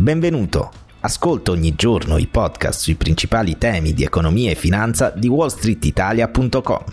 Benvenuto. 0.00 0.70
Ascolta 1.00 1.50
ogni 1.50 1.74
giorno 1.74 2.18
i 2.18 2.28
podcast 2.28 2.82
sui 2.82 2.94
principali 2.94 3.58
temi 3.58 3.94
di 3.94 4.04
economia 4.04 4.48
e 4.48 4.54
finanza 4.54 5.10
di 5.10 5.26
wallstreetitalia.com. 5.26 6.84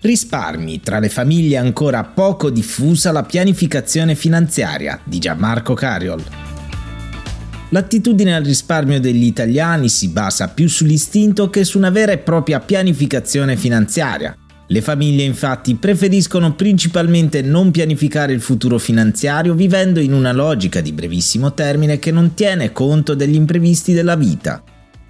Risparmi 0.00 0.80
tra 0.80 0.98
le 0.98 1.08
famiglie 1.10 1.58
ancora 1.58 2.02
poco 2.02 2.50
diffusa 2.50 3.12
la 3.12 3.22
pianificazione 3.22 4.16
finanziaria 4.16 4.98
di 5.04 5.20
Gianmarco 5.20 5.74
Cariol. 5.74 6.24
L'attitudine 7.68 8.34
al 8.34 8.42
risparmio 8.42 8.98
degli 8.98 9.24
italiani 9.24 9.88
si 9.88 10.08
basa 10.08 10.48
più 10.48 10.68
sull'istinto 10.68 11.50
che 11.50 11.62
su 11.62 11.78
una 11.78 11.90
vera 11.90 12.10
e 12.10 12.18
propria 12.18 12.58
pianificazione 12.58 13.56
finanziaria, 13.56 14.36
le 14.72 14.80
famiglie 14.80 15.22
infatti 15.22 15.74
preferiscono 15.74 16.54
principalmente 16.54 17.42
non 17.42 17.70
pianificare 17.70 18.32
il 18.32 18.40
futuro 18.40 18.78
finanziario 18.78 19.52
vivendo 19.52 20.00
in 20.00 20.14
una 20.14 20.32
logica 20.32 20.80
di 20.80 20.92
brevissimo 20.92 21.52
termine 21.52 21.98
che 21.98 22.10
non 22.10 22.32
tiene 22.32 22.72
conto 22.72 23.14
degli 23.14 23.34
imprevisti 23.34 23.92
della 23.92 24.16
vita. 24.16 24.62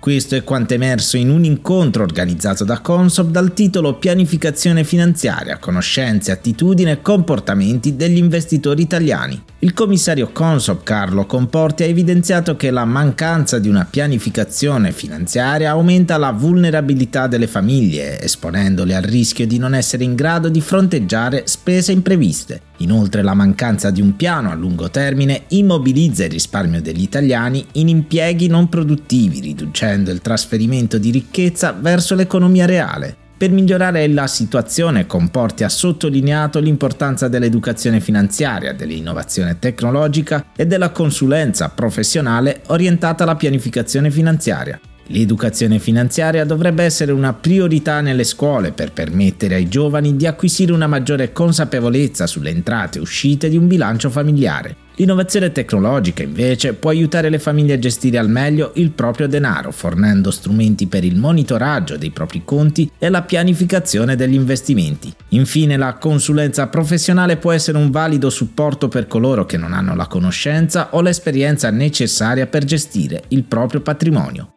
Questo 0.03 0.35
è 0.35 0.43
quanto 0.43 0.75
emerso 0.75 1.17
in 1.17 1.31
un 1.31 1.45
incontro 1.45 2.03
organizzato 2.03 2.65
da 2.65 2.81
Consob 2.81 3.31
dal 3.31 3.55
titolo 3.55 3.99
Pianificazione 3.99 4.83
finanziaria, 4.83 5.59
conoscenze, 5.59 6.33
attitudini 6.33 6.91
e 6.91 7.01
comportamenti 7.01 7.95
degli 7.95 8.17
investitori 8.17 8.83
italiani. 8.83 9.41
Il 9.61 9.73
commissario 9.75 10.33
Consob 10.33 10.83
Carlo 10.83 11.25
Comporti 11.25 11.85
ha 11.85 11.87
evidenziato 11.87 12.57
che 12.57 12.73
la 12.73 12.85
mancanza 12.85 13.61
di 13.61 13.69
una 13.69 13.87
pianificazione 13.89 14.91
finanziaria 14.91 15.71
aumenta 15.71 16.19
la 16.19 16.33
vulnerabilità 16.33 17.29
delle 17.29 17.47
famiglie, 17.47 18.21
esponendole 18.21 18.97
al 18.97 19.05
rischio 19.05 19.47
di 19.47 19.59
non 19.59 19.73
essere 19.73 20.03
in 20.03 20.17
grado 20.17 20.49
di 20.49 20.61
fronteggiare 20.61 21.45
spese 21.47 21.93
impreviste. 21.93 22.61
Inoltre 22.83 23.23
la 23.23 23.35
mancanza 23.35 23.91
di 23.91 24.01
un 24.01 24.17
piano 24.17 24.51
a 24.51 24.55
lungo 24.55 24.91
termine 24.91 25.45
immobilizza 25.49 26.25
il 26.25 26.31
risparmio 26.31 26.83
degli 26.83 27.03
italiani 27.03 27.65
in 27.73 27.89
impieghi 27.89 28.49
non 28.49 28.69
produttivi, 28.69 29.41
riducendo 29.41 30.11
il 30.11 30.21
trasferimento 30.21 30.99
di 30.99 31.11
ricchezza 31.11 31.73
verso 31.73 32.17
l'economia 32.17 32.67
reale. 32.67 33.17
Per 33.37 33.51
migliorare 33.51 34.07
la 34.09 34.27
situazione, 34.27 35.07
Comporti 35.07 35.65
ha 35.65 35.69
sottolineato 35.69 36.61
l'importanza 36.61 37.29
dell'educazione 37.29 38.01
finanziaria, 38.01 38.73
dell'innovazione 38.73 39.59
tecnologica 39.59 40.47
e 40.57 40.67
della 40.67 40.91
consulenza 40.91 41.69
professionale 41.69 42.63
orientata 42.67 43.25
alla 43.25 43.37
pianificazione 43.37 44.11
finanziaria. 44.11 44.79
L'educazione 45.09 45.79
finanziaria 45.79 46.45
dovrebbe 46.45 46.85
essere 46.85 47.13
una 47.13 47.33
priorità 47.33 48.01
nelle 48.01 48.25
scuole 48.25 48.73
per 48.73 48.93
permettere 48.93 49.57
ai 49.57 49.69
giovani 49.69 50.17
di 50.17 50.27
acquisire 50.27 50.73
una 50.73 50.87
maggiore 50.87 51.33
consapevolezza 51.33 52.27
sulle 52.27 52.51
entrate 52.51 52.99
e 52.99 53.03
uscite 53.03 53.49
di 53.49 53.57
un 53.57 53.67
bilancio 53.67 54.09
familiare. 54.11 54.77
L'innovazione 54.97 55.53
tecnologica 55.53 56.23
invece 56.23 56.75
può 56.75 56.91
aiutare 56.91 57.31
le 57.31 57.39
famiglie 57.39 57.75
a 57.75 57.79
gestire 57.79 58.19
al 58.19 58.29
meglio 58.29 58.73
il 58.75 58.91
proprio 58.91 59.27
denaro, 59.27 59.73
fornendo 59.73 60.31
strumenti 60.31 60.87
per 60.87 61.03
il 61.03 61.17
monitoraggio 61.17 61.97
dei 61.97 62.11
propri 62.11 62.43
conti 62.45 62.91
e 62.99 63.09
la 63.09 63.23
pianificazione 63.23 64.17
degli 64.17 64.35
investimenti. 64.35 65.13
Infine, 65.31 65.77
la 65.77 65.95
consulenza 65.95 66.69
professionale 66.69 67.39
può 67.39 67.53
essere 67.53 67.79
un 67.79 67.91
valido 67.91 68.29
supporto 68.29 68.89
per 68.89 69.07
coloro 69.07 69.47
che 69.47 69.57
non 69.57 69.73
hanno 69.73 69.97
la 69.97 70.07
conoscenza 70.07 70.89
o 70.93 71.01
l'esperienza 71.01 71.71
necessaria 71.71 72.47
per 72.47 72.65
gestire 72.65 73.25
il 73.29 73.45
proprio 73.45 73.81
patrimonio. 73.81 74.53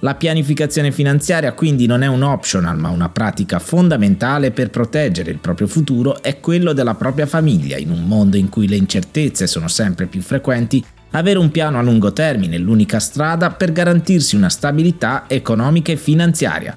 La 0.00 0.14
pianificazione 0.14 0.92
finanziaria 0.92 1.54
quindi 1.54 1.86
non 1.86 2.02
è 2.02 2.06
un 2.06 2.22
optional 2.22 2.76
ma 2.76 2.90
una 2.90 3.08
pratica 3.08 3.58
fondamentale 3.58 4.50
per 4.50 4.68
proteggere 4.68 5.30
il 5.30 5.38
proprio 5.38 5.66
futuro 5.66 6.22
e 6.22 6.38
quello 6.38 6.74
della 6.74 6.94
propria 6.94 7.24
famiglia 7.24 7.78
in 7.78 7.90
un 7.90 8.04
mondo 8.04 8.36
in 8.36 8.50
cui 8.50 8.68
le 8.68 8.76
incertezze 8.76 9.46
sono 9.46 9.68
sempre 9.68 10.04
più 10.04 10.20
frequenti. 10.20 10.84
Avere 11.12 11.38
un 11.38 11.50
piano 11.50 11.78
a 11.78 11.82
lungo 11.82 12.12
termine 12.12 12.56
è 12.56 12.58
l'unica 12.58 13.00
strada 13.00 13.50
per 13.52 13.72
garantirsi 13.72 14.36
una 14.36 14.50
stabilità 14.50 15.24
economica 15.28 15.92
e 15.92 15.96
finanziaria. 15.96 16.76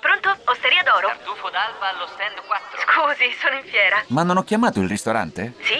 Pronto? 0.00 0.38
Osteria 0.44 0.82
d'oro? 0.84 1.08
Tartufo 1.08 1.50
d'alba 1.50 1.90
allo 1.90 2.06
stand 2.06 2.38
4. 2.46 2.78
Scusi, 2.86 3.34
sono 3.42 3.56
in 3.56 3.64
fiera. 3.68 4.04
Ma 4.08 4.22
non 4.22 4.36
ho 4.36 4.44
chiamato 4.44 4.80
il 4.80 4.88
ristorante? 4.88 5.54
Sì. 5.62 5.79